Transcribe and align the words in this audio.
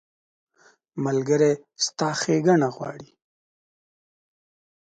ملګری 1.03 1.51
ستا 1.85 2.09
ښېګڼه 2.19 2.69
غواړي. 2.75 3.09